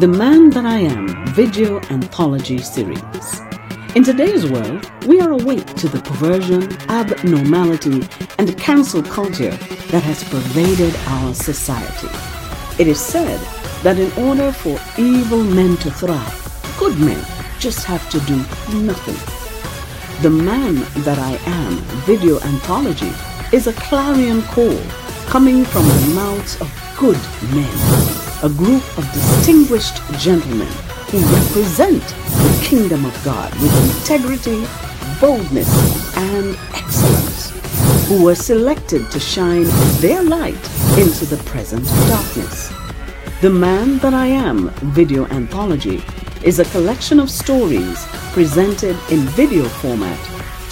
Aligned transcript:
The 0.00 0.08
Man 0.08 0.50
That 0.50 0.66
I 0.66 0.78
Am 0.78 1.24
video 1.34 1.78
anthology 1.82 2.58
series. 2.58 3.40
In 3.94 4.02
today's 4.02 4.44
world, 4.44 4.90
we 5.06 5.20
are 5.20 5.30
awake 5.30 5.64
to 5.76 5.88
the 5.88 6.00
perversion, 6.00 6.64
abnormality, 6.90 8.02
and 8.38 8.58
cancel 8.58 9.04
culture 9.04 9.56
that 9.92 10.02
has 10.02 10.24
pervaded 10.24 10.96
our 11.06 11.32
society. 11.32 12.08
It 12.82 12.88
is 12.88 12.98
said 12.98 13.38
that 13.84 13.96
in 13.96 14.10
order 14.20 14.50
for 14.50 14.80
evil 14.98 15.44
men 15.44 15.76
to 15.76 15.92
thrive, 15.92 16.74
good 16.76 16.98
men 16.98 17.24
just 17.60 17.84
have 17.84 18.10
to 18.10 18.18
do 18.26 18.36
nothing. 18.82 19.14
The 20.22 20.30
Man 20.30 20.74
That 21.04 21.20
I 21.20 21.38
Am 21.46 21.76
video 22.04 22.40
anthology 22.40 23.12
is 23.52 23.68
a 23.68 23.72
clarion 23.74 24.42
call 24.42 24.76
coming 25.26 25.64
from 25.64 25.86
the 25.86 26.12
mouths 26.16 26.60
of 26.60 26.68
good 26.98 27.18
men, 27.54 28.23
a 28.44 28.48
group 28.50 28.82
of 28.98 29.10
distinguished 29.14 29.96
gentlemen 30.18 30.68
who 31.08 31.18
represent 31.34 32.02
the 32.02 32.60
kingdom 32.62 33.06
of 33.06 33.24
God 33.24 33.50
with 33.54 33.96
integrity, 33.96 34.66
boldness, 35.18 36.14
and 36.14 36.54
excellence, 36.74 38.06
who 38.06 38.22
were 38.22 38.34
selected 38.34 39.10
to 39.10 39.18
shine 39.18 39.64
their 40.02 40.22
light 40.22 40.62
into 40.98 41.24
the 41.24 41.42
present 41.46 41.86
darkness. 42.06 42.70
The 43.40 43.48
Man 43.48 43.96
That 44.00 44.12
I 44.12 44.26
Am 44.26 44.68
video 44.92 45.24
anthology 45.28 46.04
is 46.42 46.58
a 46.58 46.66
collection 46.66 47.20
of 47.20 47.30
stories 47.30 48.04
presented 48.34 48.98
in 49.10 49.20
video 49.40 49.64
format 49.64 50.20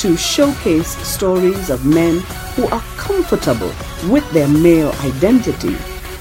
to 0.01 0.15
showcase 0.19 0.95
stories 1.09 1.71
of 1.71 1.87
men 1.87 2.19
who 2.55 2.66
are 2.66 2.83
comfortable 2.99 3.73
with 4.11 4.30
their 4.33 4.49
male 4.49 4.93
identity 5.05 5.75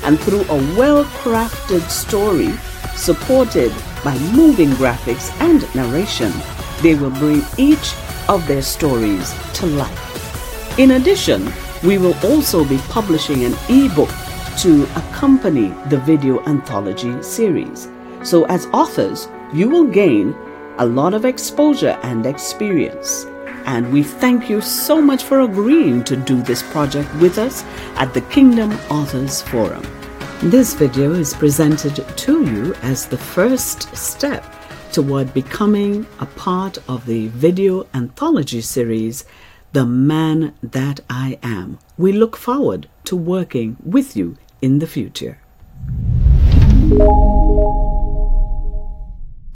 and 0.03 0.19
through 0.19 0.41
a 0.43 0.75
well-crafted 0.77 1.89
story 1.89 2.51
supported 2.95 3.71
by 4.03 4.17
moving 4.33 4.69
graphics 4.71 5.31
and 5.41 5.63
narration, 5.75 6.31
they 6.81 6.95
will 6.95 7.11
bring 7.11 7.43
each 7.57 7.93
of 8.27 8.45
their 8.47 8.61
stories 8.61 9.33
to 9.53 9.65
life. 9.65 10.79
In 10.79 10.91
addition, 10.91 11.51
we 11.83 11.97
will 11.97 12.15
also 12.25 12.63
be 12.63 12.77
publishing 12.89 13.43
an 13.43 13.53
ebook 13.69 14.09
to 14.57 14.83
accompany 14.95 15.69
the 15.89 15.97
video 16.05 16.43
anthology 16.45 17.21
series. 17.23 17.89
So 18.23 18.45
as 18.45 18.67
authors, 18.67 19.27
you 19.53 19.69
will 19.69 19.85
gain 19.85 20.35
a 20.77 20.85
lot 20.85 21.13
of 21.13 21.25
exposure 21.25 21.99
and 22.03 22.25
experience. 22.25 23.25
And 23.65 23.91
we 23.91 24.03
thank 24.03 24.49
you 24.49 24.61
so 24.61 25.01
much 25.01 25.23
for 25.23 25.41
agreeing 25.41 26.03
to 26.05 26.15
do 26.15 26.41
this 26.41 26.63
project 26.71 27.13
with 27.15 27.37
us 27.37 27.63
at 27.95 28.13
the 28.13 28.21
Kingdom 28.21 28.71
Authors 28.89 29.41
Forum. 29.41 29.83
This 30.45 30.73
video 30.73 31.11
is 31.11 31.35
presented 31.35 32.03
to 32.17 32.43
you 32.43 32.73
as 32.81 33.05
the 33.05 33.15
first 33.15 33.95
step 33.95 34.43
toward 34.91 35.31
becoming 35.35 36.07
a 36.19 36.25
part 36.25 36.79
of 36.89 37.05
the 37.05 37.27
video 37.27 37.85
anthology 37.93 38.61
series, 38.61 39.23
The 39.73 39.85
Man 39.85 40.55
That 40.63 40.99
I 41.07 41.37
Am. 41.43 41.77
We 41.95 42.11
look 42.11 42.35
forward 42.35 42.89
to 43.03 43.15
working 43.15 43.77
with 43.85 44.17
you 44.17 44.35
in 44.63 44.79
the 44.79 44.87
future. 44.87 45.40